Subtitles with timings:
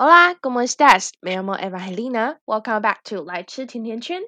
[0.00, 1.12] Hola, ¿cómo estás?
[1.22, 2.38] Me llamo Evangelina.
[2.44, 4.20] Welcome back to 来吃甜甜圈。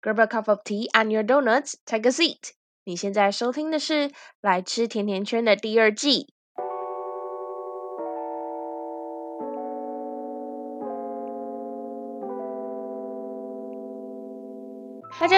[0.00, 1.74] Grab a cup of tea and your donuts.
[1.84, 2.52] Take a seat.
[2.84, 4.08] 你现在收听的是《
[4.40, 6.32] 来吃甜甜圈》的第二季。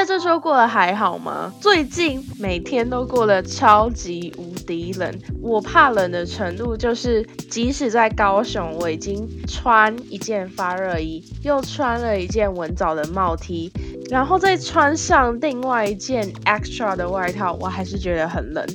[0.08, 1.54] 这周过得还好吗？
[1.60, 13.70] 最近每天都过得超级无敌冷，我怕冷的程度就是，即使在高雄，我已经穿一件发热衣，又穿了一件文藻的帽 T，
[14.10, 18.66] 然后再穿上另外一件 extra 的外套，我还是觉得很冷。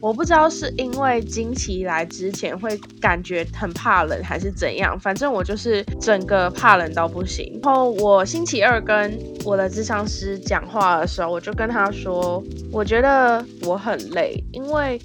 [0.00, 4.98] 我不知道是因为经期来之前会感觉很怕冷，还是怎样。
[4.98, 7.60] 反正我就是整个怕冷到不行。
[7.62, 14.98] 然后我星期二跟我的智商师讲话的时候，我就跟他说，我觉得我很累，因为。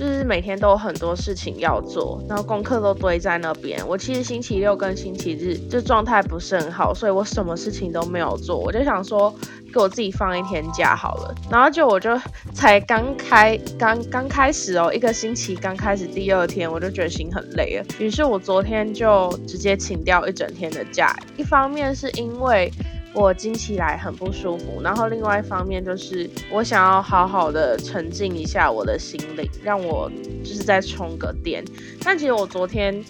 [0.00, 3.86] 就是每天都有很多事情要做，然后功课都堆在那边。
[3.86, 8.56] 我其实星期六跟星期日就状态不是很好，所以我什么事情都没有做。
[8.56, 9.30] 我就想说，
[9.70, 11.34] 给我自己放一天假好了。
[11.50, 12.18] 然后就我就
[12.54, 17.84] 才刚开刚刚开始哦，一个星期刚开始第二天，我就觉得心很累了。
[17.98, 21.14] 于是我昨天就直接请掉一整天的假。
[21.36, 22.72] 一方面是因为。
[23.12, 30.10] 我经起来很不舒服，然后另外一方面就是我想要好好的沉浸一下我的心灵，让我
[30.44, 31.64] 就是再充个电。
[32.04, 33.02] 但其实我昨天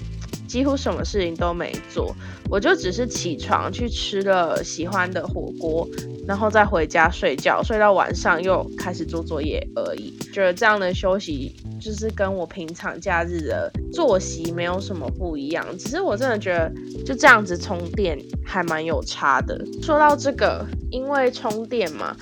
[0.48, 2.16] 几乎什么事情都没做，
[2.48, 5.86] 我就只是起床去吃了喜欢的火锅。
[6.30, 10.16] 然后再回家睡觉，睡到晚上又开始做作业而已。
[10.32, 15.66] 觉得这样的休息就是跟我平常假日的作息没有什么不一样。
[15.76, 16.72] 只是我真的觉得
[17.04, 19.60] 就这样子充电还蛮有差的。
[19.82, 22.14] 说到这个，因为充电嘛，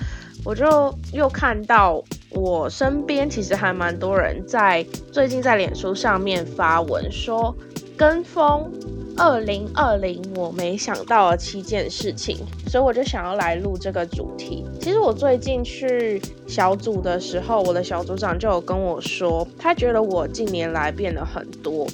[0.43, 7.55] 我就又看到我身边其实还蛮多人在最近在脸书上面发文说
[7.95, 8.71] 跟风。
[9.19, 14.65] 二零二零，我没想到的七件事情，所以我就想要来录这个主题。
[14.79, 21.85] 其实我最近去小组的时候，我的小组长就有跟我说，他觉得我近年来变得很多，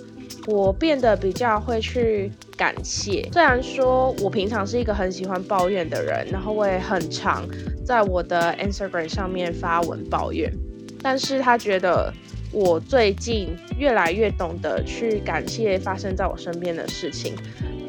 [0.46, 3.28] 我变得比较会去感谢。
[3.34, 7.44] 虽然说我平常是一个很喜欢抱怨的人，然后我也很常
[7.84, 10.54] 在我的 Instagram 上面发文抱怨，
[11.02, 12.14] 但是他觉得。
[12.56, 17.36] 我最近越来越懂得去感谢发生在我身边的事情，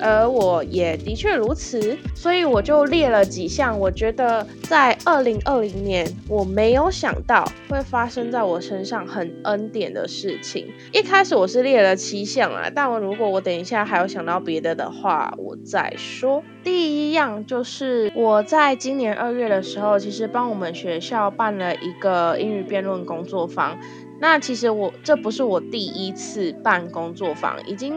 [0.00, 10.66] 而我也的确如此，所以我就列了几项，我觉得在二零二零年我没有想到会发生在我身上很恩典的事情。
[10.92, 16.42] 一开始我是列了七项啊，但我如果我等一下还有想到别的的话，我再说。
[16.64, 23.78] 第一样就是我在今年二月的时候，其实帮我们学校办了一个英语辩论工作坊。
[24.20, 27.94] 那其实我这不是我第一次办工作坊，已经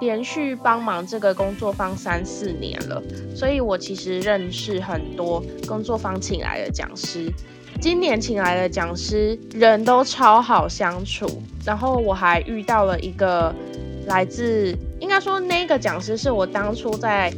[0.00, 3.02] 连续帮忙这个工作坊三四年了，
[3.34, 7.32] 所以我其实认识很多工作坊请来的讲师。
[7.80, 11.26] 今年请来的讲师人都超好相处，
[11.64, 13.54] 然后我还遇到了一个
[14.06, 17.32] 来自，应该说那个讲师是我当初在。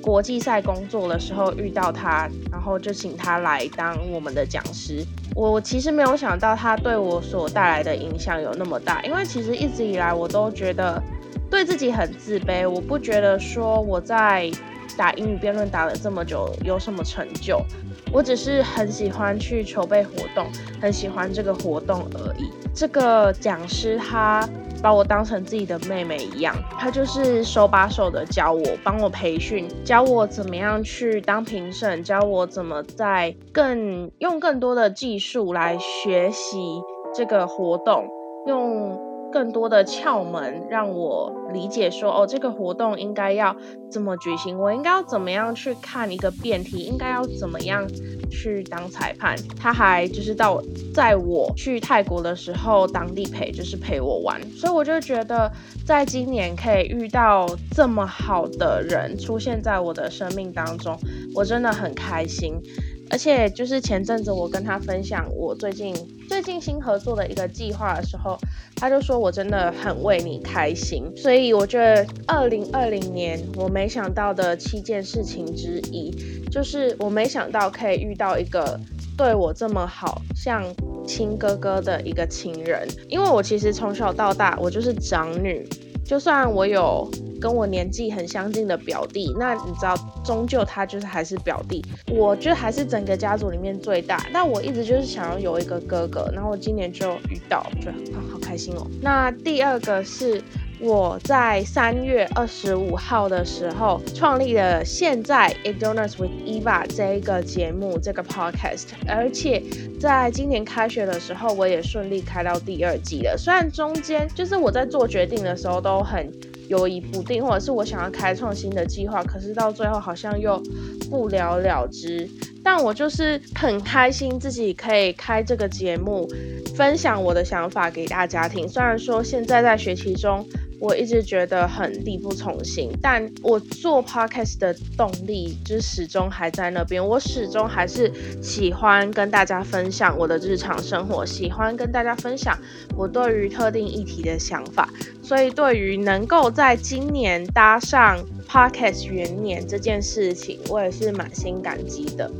[0.00, 5.04] 国际赛工作的时候遇到他，然后就请他来当我们的讲师。
[5.38, 11.00] 我其实没有想到他对我所带来的影响有那么大，因为其实一直以来我都觉得
[11.48, 12.68] 对自己很自卑。
[12.68, 14.50] 我不觉得说我在
[14.96, 17.64] 打英语辩论打了这么久有什么成就，
[18.12, 20.46] 我只是很喜欢去筹备活动，
[20.80, 22.50] 很喜欢这个活动而已。
[22.74, 24.48] 这个讲师他。
[24.80, 36.80] 把我当成自己的妹妹一样，他就是手把手的教我，帮我培训，教我怎么样去当评审，教我怎么在更用更多的技术来学习
[37.12, 38.06] 这个活动，
[38.46, 39.07] 用。
[39.32, 43.54] 更多的窍门让我理解说哦，这个活动应该要
[43.90, 44.58] 怎么举行？
[44.58, 46.78] 我应该要怎么样去看一个辩题？
[46.78, 47.86] 应该要怎么样
[48.30, 49.36] 去当裁判？
[49.56, 50.62] 他还就是到
[50.94, 55.50] 在我去泰国的时候，当地陪就是陪我玩，所以我就觉得
[55.86, 60.98] 在今年可以遇到这么好的人出现在我的生命当中，
[61.34, 62.60] 我真的很开心。
[63.10, 65.94] 而且就是前阵子我跟他分享我最近
[66.28, 68.38] 最近新合作的一个计划的时候，
[68.76, 71.04] 他就说我真的很为你开心。
[71.16, 76.10] 所以我觉得二零二零年我没想到的七件事情之一，
[76.50, 78.78] 就是我没想到可以遇到一个
[79.16, 80.62] 对我这么好像
[81.06, 82.86] 亲哥哥的一个亲人。
[83.08, 85.66] 因为我其实从小到大我就是长女，
[86.04, 87.10] 就算我有。
[87.40, 89.94] 跟我年纪很相近的表弟，那你知道，
[90.24, 94.26] 终究他就是还是表弟，我就还是整个家族里面最大。
[94.32, 98.86] 但我一直就是想要有一个哥哥，然后我今年就遇到，觉得啊好开心哦。
[99.00, 100.42] 那第二个是
[100.80, 109.62] 我在三月二十五号的时候创立了现在 e d o n u s with Eva 这一个节目，这个 podcast，而且
[110.00, 113.36] 在今年开学的时候，我也顺利开到第二季了。
[113.36, 116.32] 虽然中间就是我在做决定的时候都很
[116.68, 120.62] 犹疑不定，或者是我想要开创新的计划，可是到最后好像又
[121.10, 122.28] 不了了之。
[122.62, 126.28] 但我就是很开心自己可以开这个节目，
[126.76, 128.68] 分享我的想法给大家听。
[128.68, 130.46] 虽然说现在在学习中。
[130.80, 137.04] 我一直觉得很力不从心，但我做 podcast 的动力就始终还在那边。
[137.04, 142.56] 我始终还是喜欢跟大家分享我的日常生活，喜欢跟大家分享
[142.96, 144.88] 我对于特定议题的想法。
[145.22, 152.30] 所以，对于能够在今年搭上 podcast 元年这件事情，我也是满心感激的。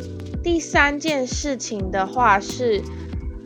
[0.44, 2.81] 第三件事情的话是，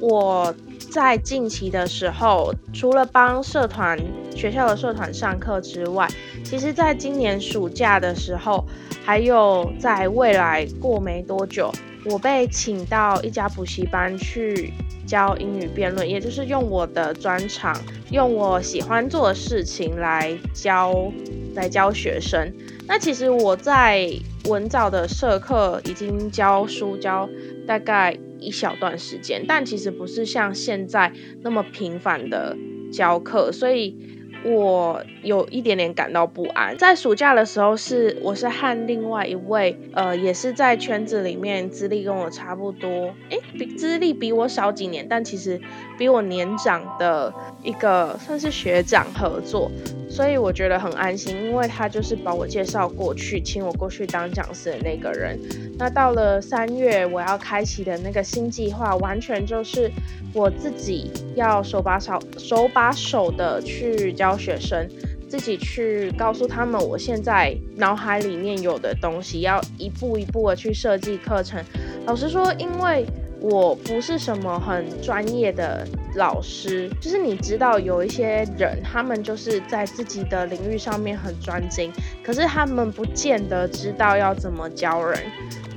[0.00, 0.54] 我。
[0.90, 3.98] 在近期的时候，除了帮社团
[4.36, 6.08] 学校的社团上课之外，
[6.44, 8.66] 其实在今年暑假的时候，
[9.04, 11.72] 还有在未来过没多久，
[12.06, 14.72] 我被请到一家补习班去
[15.06, 17.76] 教英语辩论，也就是用我的专长，
[18.10, 21.12] 用我喜欢做的事情来教
[21.54, 22.52] 来教学生。
[22.86, 24.10] 那其实我在
[24.46, 27.28] 文藻的社课已经教书教
[27.66, 28.18] 大概。
[28.44, 31.12] 一小段时间，但其实不是像现在
[31.42, 32.56] 那么频繁的
[32.92, 33.96] 教课，所以
[34.44, 36.76] 我有一点点感到不安。
[36.76, 42.88] 在暑假的时候，是我是和另外一位，呃，也是在圈子里面资历跟我差不多，
[43.30, 45.60] 诶，比资历比我少几年，但其实
[45.96, 49.70] 比我年长的一个算是学长合作。
[50.12, 55.38] 所以我觉得很安心，因为他就是把我介绍过去，请我过去当讲师的那个人。
[55.78, 59.90] 那到了三月，我要开启的那个新计划，完全就是
[60.34, 64.86] 我自己要手把手、手把手的去教学生，
[65.30, 71.64] 自己去告诉他们我现在脑海里面有的东西，要一步一步的去设计课程。
[72.04, 73.06] 老实说，因为
[73.42, 75.86] 我不是什么很专业的。
[76.14, 81.90] 老师就是你知道有一些人，他们就是在自己的领域上面很专精，
[82.22, 85.18] 可是他们不见得知道要怎么教人。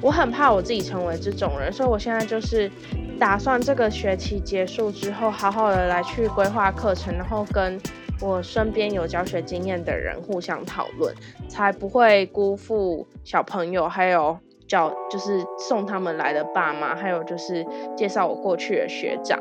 [0.01, 2.69] 我很怕我自己成为这种人，所以我现在就是
[3.17, 7.79] 打算这个学期结束之后，好好的来去规划课程，然后跟
[8.19, 11.15] 我身边有教学经验的人互相讨论，
[11.47, 14.37] 才不会辜负小朋友，还有
[14.75, 19.39] 教就是送他们来的爸妈，还有就是介绍我过去的学长。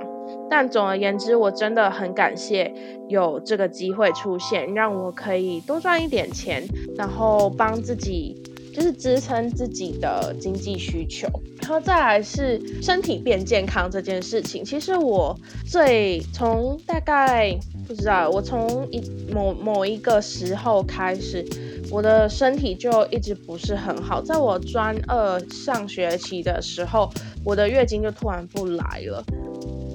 [0.48, 2.72] 但总而言之，我真的很感谢
[3.08, 6.62] 有这个机会出现，让我可以多赚一点钱，
[6.96, 8.40] 然后帮自己
[8.75, 11.29] 就是支撑自己的经济需求。
[11.62, 15.35] 然后再来是身体变健康这件事情，其实我
[15.65, 17.56] 最从大概
[17.87, 19.00] 不知道，我从一
[19.32, 21.43] 某某一个时候开始，
[21.91, 24.21] 我的身体就一直不是很好。
[24.21, 27.09] 在我专二上学期的时候，
[27.43, 29.25] 我的月经就突然不来了。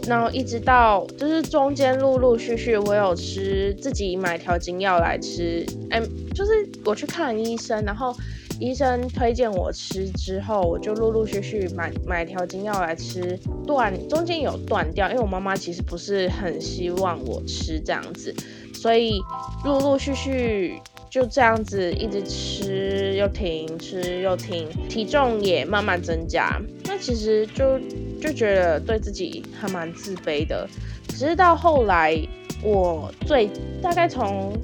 [0.07, 6.01] 然后一直到就是中间陆陆续续，我有吃自己买调经药来吃，哎，
[6.33, 6.51] 就是
[6.83, 8.15] 我去看医生，然后
[8.59, 18.35] 医生推荐我吃之后，我就陆陆续续买买调经药来吃，断中间有断掉，因为我妈妈其实不是很希望我吃这样子，
[18.73, 19.19] 所以
[19.63, 20.79] 陆陆续续。
[21.09, 26.61] 就这样子一直吃又停，吃又停，体重也慢慢增加。
[26.83, 27.79] 那其实就
[28.21, 30.69] 就觉得对自己还蛮自卑的。
[31.07, 32.15] 只是到后来，
[32.61, 33.49] 我最
[33.81, 34.55] 大概从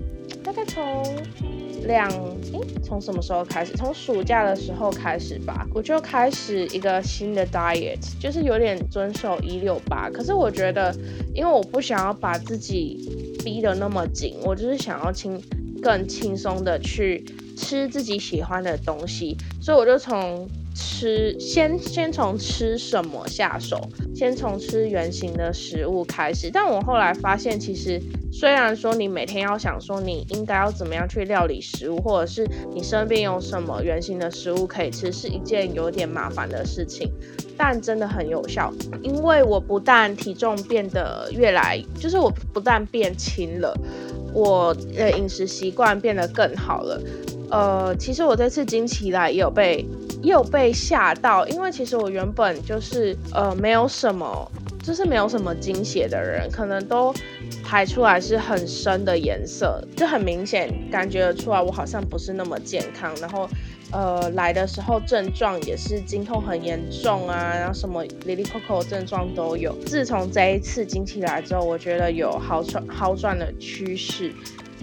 [0.43, 1.03] 大概从
[1.85, 3.73] 两诶，从什么时候开始？
[3.75, 10.09] 从暑假的时候开始吧，我就开始一个新的 diet，就是有点遵守一六八。
[10.09, 10.95] 可是我觉得，
[11.33, 15.41] 因为我不想要把自己逼得那么紧，我就是想要轻。
[15.83, 17.23] 更轻松的去
[17.55, 23.79] 吃自己喜欢的东西，所以我就从吃先先从吃什么下手，
[24.15, 26.49] 先从吃圆形的食物开始。
[26.51, 28.01] 但我后来发现，其实
[28.37, 37.09] 虽然说你每天要想说你应该要怎么样去料理食物，或者是你身边有什么圆形的食物可以吃，是一件有点麻烦的事情，
[37.55, 38.73] 但真的很有效。
[39.01, 43.73] 因为我不但体重变得越来，就是我不但变轻了。
[44.33, 47.01] 我的饮食习惯变得更好了，
[47.49, 49.87] 呃，其实我这次经期来也有被
[50.21, 54.51] 也有被吓到，因为其实我原本就是呃没有什么，
[54.85, 57.13] 就是没有什么经血的人，可能都
[57.63, 63.49] 排出来是很深的颜色，就很明显感觉得出来我好像不是那么健康，然后。
[63.91, 69.73] 呃，来的时候症状也是经痛很严重啊，然后什么 Lily Coco 症状都有。
[69.85, 74.33] 自从这一次经期来之后，我觉得有好转好转的趋势。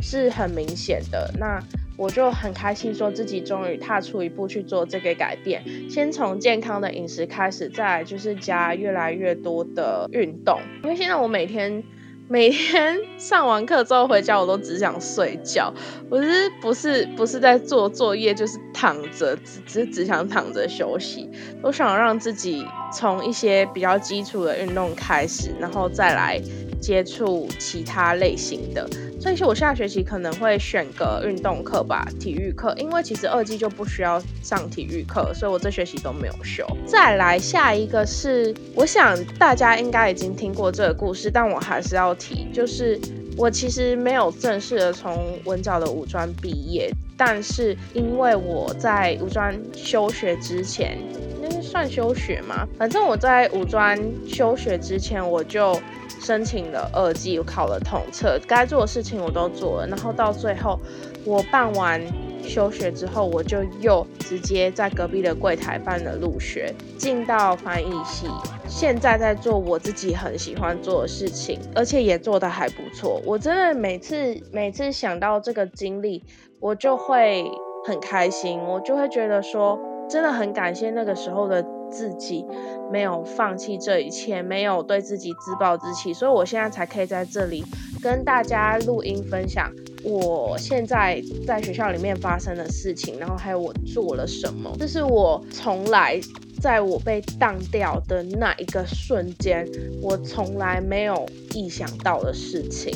[0.00, 1.30] 是很明显的。
[1.36, 1.60] 那
[2.02, 5.62] 我就很开心，说自己终于踏出一步去做这个改变。
[5.88, 10.58] 先从健康的饮食开始，再来就是加越来越多的运动。
[10.82, 11.84] 因为现在我每天
[12.26, 15.72] 每天 上完课之后回家，我都只想睡觉。
[16.10, 21.30] 我是不是不是在做作业，就是躺着，只只只想躺着休息。
[21.62, 26.42] 我想让自己从一些比较基础的运动开始，然后再来
[26.82, 28.86] 接触其他类型的。
[29.20, 36.66] 所以，我下学期可能会选个运动课吧，体育课，因为其实二季就不需要上体育课，所以我这学期都没有修。
[36.84, 43.00] 再来下一个是，我想大家应该已经听过这个故事，但我还是要提，就是
[43.36, 46.92] 我其实没有正式的从文藻的五专毕业，
[47.24, 50.98] 但是因为我在五专休学之前，
[51.40, 52.66] 那是算休学吗？
[52.76, 55.80] 反正我在五专休学之前，我就。
[56.20, 60.78] 申请了二技，我考了统测，该做的事情我都做了，然后到最后
[61.24, 62.00] 我办完
[62.44, 68.28] 休学之后，我就又直接在隔壁的柜台办了入学，进到翻译系，
[68.68, 73.20] 现在在做我自己很喜欢做的事情，而且也做得还不错。
[73.24, 76.22] 我真的每次每次想到这个经历，
[76.62, 77.44] 我就会
[77.84, 79.78] 很开心，我就会觉得说，
[80.08, 81.62] 真的很感谢那个时候的。
[81.92, 82.42] 自己
[82.90, 87.62] 没有放弃这一切，没有对自己自暴自弃，所以我现在才可以在这里
[88.02, 89.70] 跟大家录音分享
[90.02, 94.74] 我现在在学校里面发生的事情，然后还有我做了什么。
[94.78, 96.18] 这是我从来
[96.62, 99.68] 在我被当掉的那一个瞬间，
[100.00, 102.90] 我从来没有意想到的事情。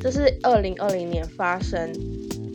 [0.00, 1.92] 这是二零二零年发生。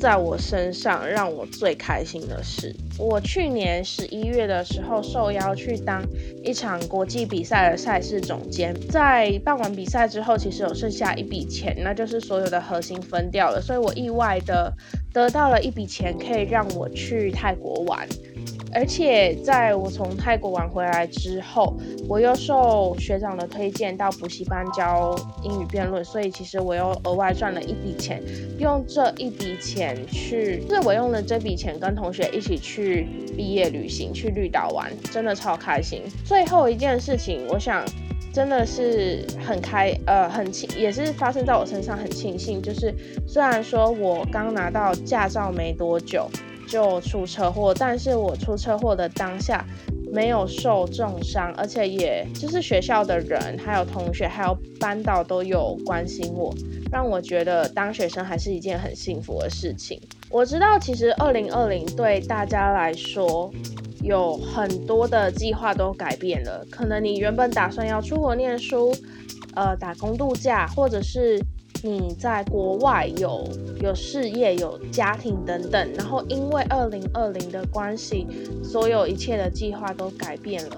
[0.04, 6.04] 在我身上让我最开心的事，我去年十一月的时候受邀去当
[6.44, 14.74] 一场国际比赛的赛事总监，在办完比赛之后，其实有剩下一笔钱，那就是所有的核心分掉了，所以我意外的
[15.14, 18.06] 得到了一笔钱，可以让我去泰国玩。
[18.74, 21.76] 而且在我从泰国玩回来之后，
[22.08, 28.22] 我又受学长的推荐到补习班教英语辩论，所以其实我又额外赚了一笔钱，
[28.58, 36.02] 用这一笔钱去，就是我用了这笔钱跟同学一起去毕业旅行，去绿岛玩，真的超开心。
[36.26, 37.86] 最后一件事情，我想
[38.34, 42.94] 真的是很开，呃，很庆，也是发生在我身上，很庆幸，就是
[43.28, 46.28] 虽然说我刚拿到驾照没多久。
[46.74, 49.64] 就出车祸，但是我出车祸的当下
[50.12, 56.52] 没有受重伤，而且也就是学校的人、还有同学、还有班导都有关心我，
[56.92, 60.02] 让我觉得当学生还是一件很幸福的事情。
[60.32, 63.54] 我知道，其实二零二零对大家来说
[64.02, 68.92] 有很多的计划都改变了，可能你原本打算要出国念书，
[69.54, 71.40] 呃，打工度假，或者是。
[71.86, 73.46] 你在国外有
[73.82, 78.26] 有事业、有家庭等等，然后因为二零二零的关系，
[78.64, 80.78] 所有一切的计划都改变了，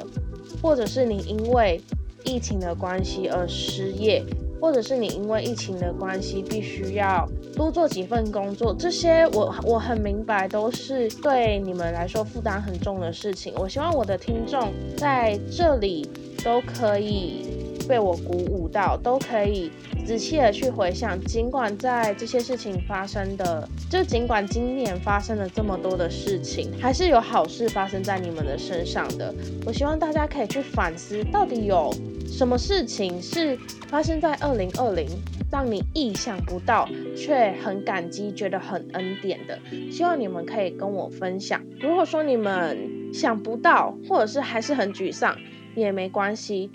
[0.63, 1.79] 或者是你因为
[2.23, 4.25] 疫情的关系而失业，
[4.59, 13.53] 或者是你因为疫情的关系必须要多做几份工作，这些我我很明白都是对你们来说负担很重的事情。
[13.57, 16.09] 我希望我的听众在这里
[16.43, 17.54] 都可以。
[17.87, 19.71] 被我鼓舞到，都可以
[20.05, 21.19] 仔细的去回想。
[21.25, 29.33] 尽管在这些事情发生的，就尽管今年发生了这么多的事情，还是有好事发生在你们的身上的。
[29.65, 31.93] 我希望大家可以去反思，到底有
[32.27, 35.07] 什么事情是发生在二零二零，
[35.51, 39.59] 让你意想不到，却很感激，觉得很恩典的。
[39.91, 41.61] 希望你们可以跟我分享。
[41.79, 45.37] 如果说你们想不到，或者是还是很沮丧，
[45.75, 46.69] 也没关系。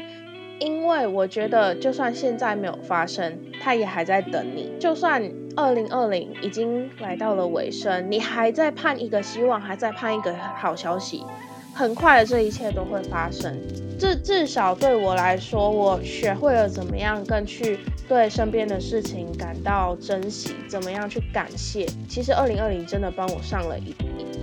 [0.60, 4.70] 因为我觉得，就算现在没有发生，它也还在等你。
[4.78, 5.22] 就算
[5.56, 11.24] 二零二零已经来到了尾声，你还在盼一个希望，还在盼一个好消息，
[11.72, 13.58] 很快的这一切都会发生。
[13.98, 21.86] 至至少对我来说，我学会了怎么样更去对身边的事情感到珍惜，怎么样去感谢。
[22.06, 23.94] 其实二零二零真的帮我上了一，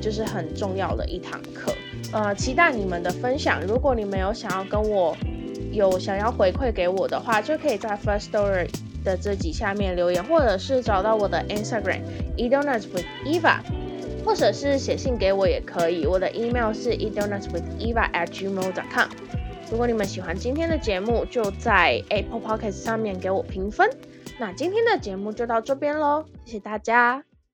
[0.02, 1.72] 就是很重要的一堂课。
[2.12, 3.62] 呃，期待你们的分享。
[3.68, 5.16] 如果你们有想要跟我。
[5.78, 8.68] 有想要回馈给我的话，就可以在 First Story
[9.06, 12.02] 的这集下面留言，或者是找到我的 Instagram
[12.36, 13.60] edonuts with Eva，
[14.26, 16.06] 或者是写信给我也可以。
[16.06, 19.10] 我的 email 是 edonuts with Eva at gmail.com。
[19.72, 23.90] 如果你们喜欢今天的节目，就在 Apple Podcast 上面给我评分。
[24.40, 27.37] 那今天的节目就到这边喽，谢谢大家。